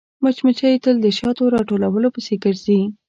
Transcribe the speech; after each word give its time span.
مچمچۍ 0.23 0.75
تل 0.83 0.95
د 1.01 1.07
شاتو 1.17 1.43
راټولولو 1.55 2.07
پسې 2.15 2.33
ګرځي 2.43 2.79